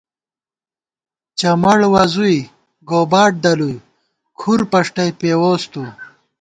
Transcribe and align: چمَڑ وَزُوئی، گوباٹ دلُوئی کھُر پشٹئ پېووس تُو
چمَڑ 1.39 1.79
وَزُوئی، 1.93 2.39
گوباٹ 2.89 3.31
دلُوئی 3.43 3.77
کھُر 4.39 4.59
پشٹئ 4.71 5.09
پېووس 5.19 5.63
تُو 5.71 5.83